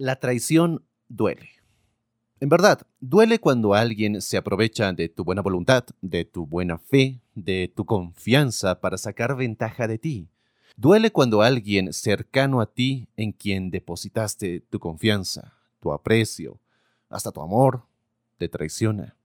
[0.00, 1.50] La traición duele.
[2.40, 7.20] En verdad, duele cuando alguien se aprovecha de tu buena voluntad, de tu buena fe,
[7.34, 10.30] de tu confianza para sacar ventaja de ti.
[10.74, 16.58] Duele cuando alguien cercano a ti en quien depositaste tu confianza, tu aprecio,
[17.10, 17.82] hasta tu amor,
[18.38, 19.18] te traiciona.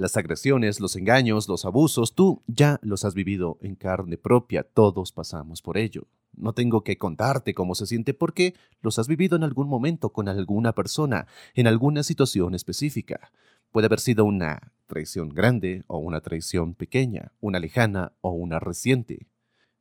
[0.00, 5.12] Las agresiones, los engaños, los abusos, tú ya los has vivido en carne propia, todos
[5.12, 6.06] pasamos por ello.
[6.32, 10.30] No tengo que contarte cómo se siente porque los has vivido en algún momento con
[10.30, 13.30] alguna persona, en alguna situación específica.
[13.72, 19.26] Puede haber sido una traición grande o una traición pequeña, una lejana o una reciente.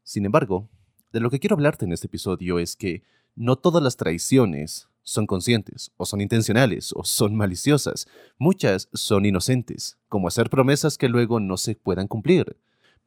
[0.04, 0.68] Sin embargo,
[1.14, 3.04] de lo que quiero hablarte en este episodio es que
[3.36, 8.08] no todas las traiciones son conscientes, o son intencionales, o son maliciosas.
[8.38, 12.58] Muchas son inocentes, como hacer promesas que luego no se puedan cumplir.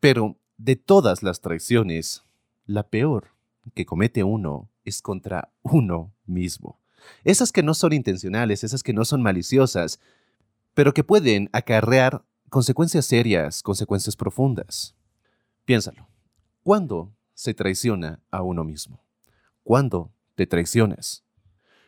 [0.00, 2.24] Pero de todas las traiciones,
[2.66, 3.28] la peor
[3.74, 6.80] que comete uno es contra uno mismo.
[7.24, 10.00] Esas que no son intencionales, esas que no son maliciosas,
[10.74, 14.94] pero que pueden acarrear consecuencias serias, consecuencias profundas.
[15.64, 16.08] Piénsalo.
[16.62, 19.04] ¿Cuándo se traiciona a uno mismo?
[19.62, 21.24] ¿Cuándo te traicionas?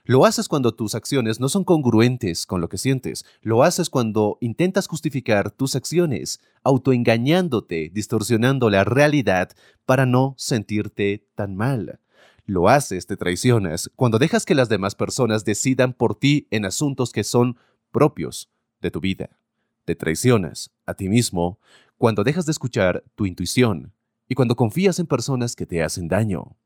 [0.07, 3.25] Lo haces cuando tus acciones no son congruentes con lo que sientes.
[3.41, 9.53] Lo haces cuando intentas justificar tus acciones, autoengañándote, distorsionando la realidad
[9.87, 12.01] para no sentirte tan mal.
[12.45, 17.11] Lo haces, te traicionas, cuando dejas que las demás personas decidan por ti en asuntos
[17.11, 17.57] que son
[17.91, 18.51] propios
[18.83, 19.39] de tu vida.
[19.87, 21.59] Te traicionas a ti mismo
[21.97, 23.95] cuando dejas de escuchar tu intuición
[24.29, 26.59] y cuando confías en personas que te hacen daño.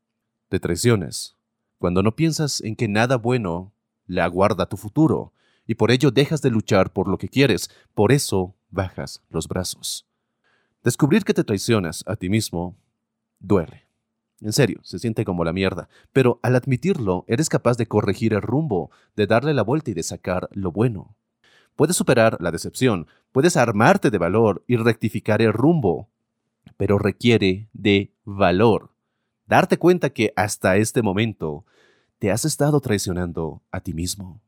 [0.49, 1.38] Te traicionas
[1.79, 3.73] cuando no piensas en que nada bueno
[4.05, 5.33] le aguarda tu futuro,
[5.65, 10.05] y por ello dejas de luchar por lo que quieres, por eso bajas los brazos.
[10.83, 12.75] Descubrir que te traicionas a ti mismo
[13.39, 13.85] duele.
[14.41, 18.41] En serio, se siente como la mierda, pero al admitirlo, eres capaz de corregir el
[18.41, 21.15] rumbo, de darle la vuelta y de sacar lo bueno.
[21.75, 26.09] Puedes superar la decepción, puedes armarte de valor y rectificar el rumbo,
[26.77, 28.91] pero requiere de valor
[29.49, 31.65] darte cuenta que hasta este momento
[32.19, 34.39] te has estado traicionando a ti mismo.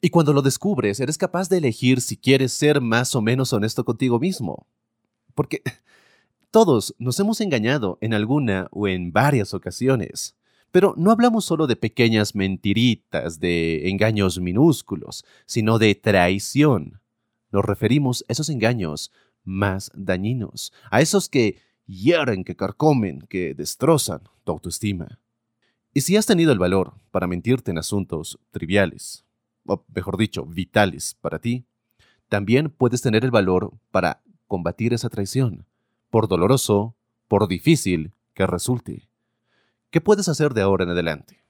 [0.00, 3.84] Y cuando lo descubres, eres capaz de elegir si quieres ser más o menos honesto
[3.84, 4.66] contigo mismo.
[5.34, 5.62] Porque
[6.52, 10.36] todos nos hemos engañado en alguna o en varias ocasiones.
[10.70, 17.00] Pero no hablamos solo de pequeñas mentiritas, de engaños minúsculos, sino de traición.
[17.50, 19.10] Nos referimos a esos engaños
[19.42, 25.18] más dañinos, a esos que hieren, que carcomen, que destrozan tu autoestima.
[25.94, 29.24] Y si has tenido el valor para mentirte en asuntos triviales,
[29.64, 31.64] o mejor dicho, vitales para ti,
[32.28, 35.66] también puedes tener el valor para combatir esa traición,
[36.10, 36.94] por doloroso,
[37.28, 39.08] por difícil que resulte.
[39.90, 41.42] ¿Qué puedes hacer de ahora en adelante?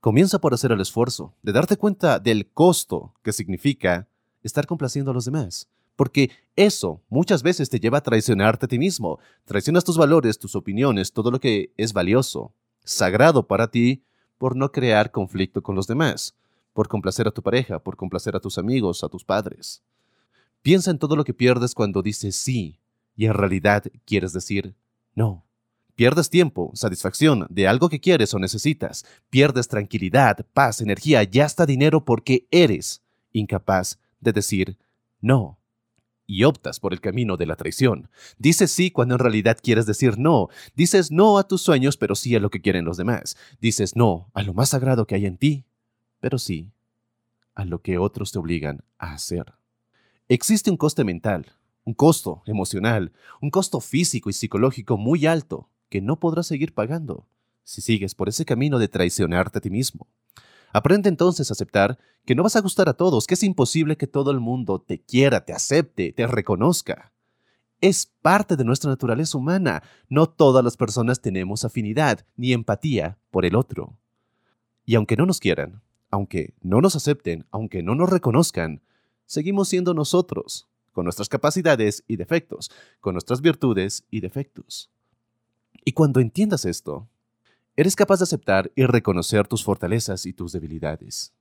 [0.00, 4.08] Comienza por hacer el esfuerzo de darte cuenta del costo que significa
[4.42, 5.68] estar complaciendo a los demás,
[6.00, 9.18] porque eso muchas veces te lleva a traicionarte a ti mismo.
[9.44, 14.02] Traicionas tus valores, tus opiniones, todo lo que es valioso, sagrado para ti,
[14.38, 16.34] por no crear conflicto con los demás,
[16.72, 19.82] por complacer a tu pareja, por complacer a tus amigos, a tus padres.
[20.62, 22.80] Piensa en todo lo que pierdes cuando dices sí
[23.14, 24.74] y en realidad quieres decir
[25.14, 25.44] no.
[25.96, 29.04] Pierdes tiempo, satisfacción de algo que quieres o necesitas.
[29.28, 34.78] Pierdes tranquilidad, paz, energía y hasta dinero porque eres incapaz de decir
[35.20, 35.59] no
[36.30, 38.08] y optas por el camino de la traición.
[38.38, 40.48] Dices sí cuando en realidad quieres decir no.
[40.76, 43.36] Dices no a tus sueños, pero sí a lo que quieren los demás.
[43.60, 45.64] Dices no a lo más sagrado que hay en ti,
[46.20, 46.70] pero sí
[47.56, 49.54] a lo que otros te obligan a hacer.
[50.28, 51.46] Existe un coste mental,
[51.84, 57.26] un costo emocional, un costo físico y psicológico muy alto que no podrás seguir pagando
[57.64, 60.06] si sigues por ese camino de traicionarte a ti mismo.
[60.72, 64.06] Aprende entonces a aceptar que no vas a gustar a todos, que es imposible que
[64.06, 67.12] todo el mundo te quiera, te acepte, te reconozca.
[67.80, 69.82] Es parte de nuestra naturaleza humana.
[70.08, 73.96] No todas las personas tenemos afinidad ni empatía por el otro.
[74.84, 78.82] Y aunque no nos quieran, aunque no nos acepten, aunque no nos reconozcan,
[79.24, 82.70] seguimos siendo nosotros, con nuestras capacidades y defectos,
[83.00, 84.90] con nuestras virtudes y defectos.
[85.84, 87.08] Y cuando entiendas esto,
[87.80, 91.32] eres capaz de aceptar y reconocer tus fortalezas y tus debilidades.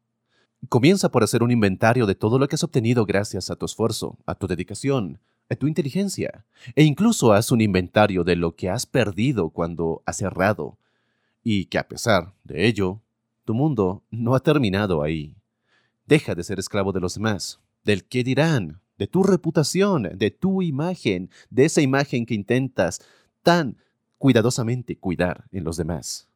[0.69, 4.17] Comienza por hacer un inventario de todo lo que has obtenido gracias a tu esfuerzo,
[4.25, 5.19] a tu dedicación,
[5.49, 6.45] a tu inteligencia,
[6.75, 10.77] e incluso haz un inventario de lo que has perdido cuando has errado,
[11.43, 13.01] y que a pesar de ello,
[13.43, 15.35] tu mundo no ha terminado ahí.
[16.05, 20.61] Deja de ser esclavo de los demás, del qué dirán, de tu reputación, de tu
[20.61, 23.01] imagen, de esa imagen que intentas
[23.43, 23.75] tan
[24.17, 26.28] cuidadosamente cuidar en los demás.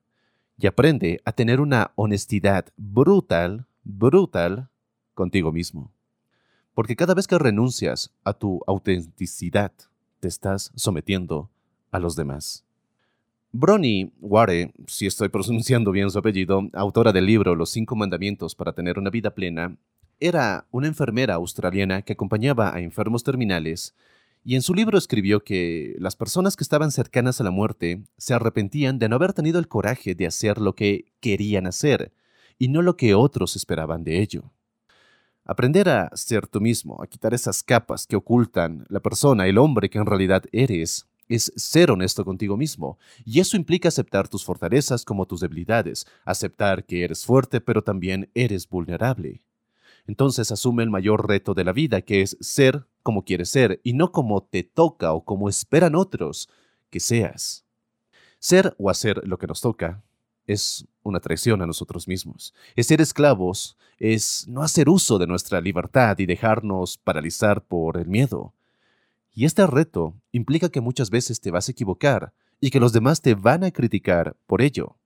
[0.63, 4.69] Y aprende a tener una honestidad brutal, brutal
[5.13, 5.92] contigo mismo.
[6.74, 9.74] Porque cada vez que renuncias a tu autenticidad,
[10.21, 11.50] te estás sometiendo
[11.92, 12.63] a los demás.
[13.51, 18.71] Bronnie Ware, si estoy pronunciando bien su apellido, autora del libro Los cinco mandamientos para
[18.71, 19.75] tener una vida plena,
[20.21, 23.94] era una enfermera australiana que acompañaba a enfermos terminales
[24.44, 28.34] y en su libro escribió que las personas que estaban cercanas a la muerte se
[28.34, 32.12] arrepentían de no haber tenido el coraje de hacer lo que querían hacer
[32.60, 34.51] y no lo que otros esperaban de ello.
[35.45, 39.90] Aprender a ser tú mismo, a quitar esas capas que ocultan la persona, el hombre
[39.90, 42.98] que en realidad eres, es ser honesto contigo mismo.
[43.25, 48.30] Y eso implica aceptar tus fortalezas como tus debilidades, aceptar que eres fuerte pero también
[48.34, 49.42] eres vulnerable
[50.08, 53.94] entonces asume el mayor reto de la vida, que es ser como quieres ser y
[53.94, 56.50] no como te toca o como esperan otros
[56.90, 57.66] que seas.
[58.40, 60.04] Ser o hacer lo que nos toca
[60.48, 62.54] es una traición a nosotros mismos.
[62.76, 68.08] Es ser esclavos, es no hacer uso de nuestra libertad y dejarnos paralizar por el
[68.08, 68.54] miedo.
[69.34, 73.22] Y este reto implica que muchas veces te vas a equivocar y que los demás
[73.22, 74.98] te van a criticar por ello.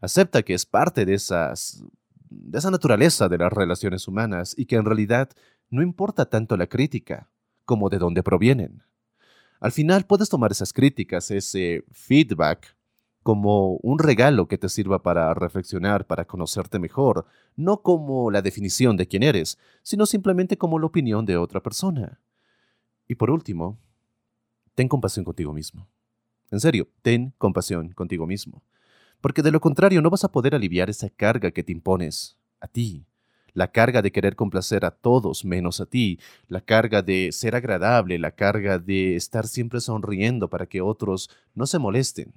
[0.00, 1.84] Acepta que es parte de esas
[2.32, 5.30] de esa naturaleza de las relaciones humanas y que en realidad
[5.70, 7.30] no importa tanto la crítica
[7.64, 8.82] como de dónde provienen.
[9.60, 12.76] Al final puedes tomar esas críticas, ese feedback,
[13.22, 18.96] como un regalo que te sirva para reflexionar, para conocerte mejor, no como la definición
[18.96, 22.20] de quién eres, sino simplemente como la opinión de otra persona.
[23.06, 23.78] Y por último,
[24.74, 25.88] ten compasión contigo mismo.
[26.50, 28.62] En serio, ten compasión contigo mismo
[29.22, 32.66] porque de lo contrario no vas a poder aliviar esa carga que te impones a
[32.66, 33.06] ti,
[33.54, 38.18] la carga de querer complacer a todos menos a ti, la carga de ser agradable,
[38.18, 42.34] la carga de estar siempre sonriendo para que otros no se molesten.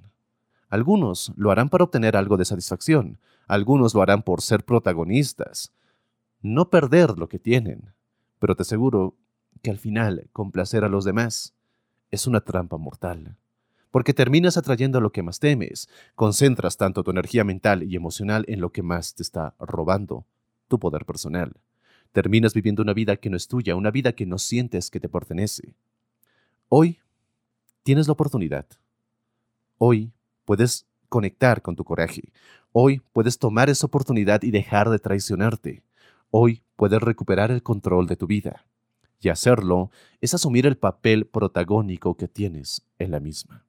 [0.68, 3.18] Algunos lo harán para obtener algo de satisfacción,
[3.48, 5.72] algunos lo harán por ser protagonistas,
[6.40, 7.92] no perder lo que tienen,
[8.38, 9.16] pero te aseguro
[9.60, 11.54] que al final complacer a los demás
[12.12, 13.36] es una trampa mortal
[13.90, 18.60] porque terminas atrayendo lo que más temes, concentras tanto tu energía mental y emocional en
[18.60, 20.26] lo que más te está robando,
[20.68, 21.52] tu poder personal.
[22.12, 25.08] Terminas viviendo una vida que no es tuya, una vida que no sientes que te
[25.08, 25.74] pertenece.
[26.68, 26.98] Hoy
[27.82, 28.66] tienes la oportunidad.
[29.78, 30.12] Hoy
[30.44, 32.32] puedes conectar con tu coraje.
[32.72, 35.82] Hoy puedes tomar esa oportunidad y dejar de traicionarte.
[36.30, 38.66] Hoy puedes recuperar el control de tu vida.
[39.20, 39.90] Y hacerlo
[40.20, 43.65] es asumir el papel protagónico que tienes en la misma.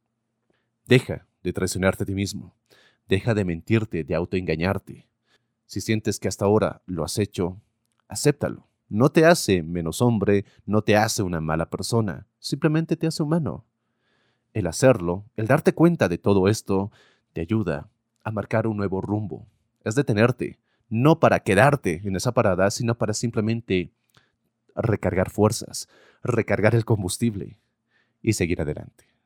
[0.88, 2.56] Deja de traicionarte a ti mismo.
[3.10, 5.10] Deja de mentirte, de autoengañarte.
[5.66, 7.62] Si sientes que hasta ahora lo has hecho,
[8.08, 8.68] acéptalo.
[8.88, 13.66] No te hace menos hombre, no te hace una mala persona, simplemente te hace humano.
[14.54, 16.90] El hacerlo, el darte cuenta de todo esto,
[17.34, 17.90] te ayuda
[18.24, 19.46] a marcar un nuevo rumbo.
[19.84, 20.58] Es detenerte,
[20.88, 23.92] no para quedarte en esa parada, sino para simplemente
[24.74, 25.90] recargar fuerzas,
[26.24, 27.58] recargar el combustible
[28.22, 29.17] y seguir adelante.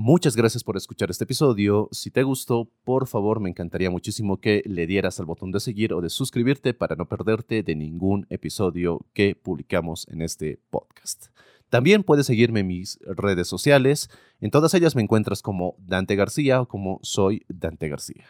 [0.00, 1.88] Muchas gracias por escuchar este episodio.
[1.90, 5.92] Si te gustó, por favor, me encantaría muchísimo que le dieras al botón de seguir
[5.92, 11.30] o de suscribirte para no perderte de ningún episodio que publicamos en este podcast.
[11.68, 14.08] También puedes seguirme en mis redes sociales.
[14.40, 18.24] En todas ellas me encuentras como Dante García o como Soy Dante García.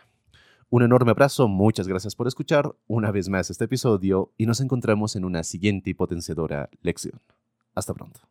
[0.71, 5.17] Un enorme abrazo, muchas gracias por escuchar una vez más este episodio y nos encontramos
[5.17, 7.21] en una siguiente y potenciadora lección.
[7.75, 8.28] Hasta pronto.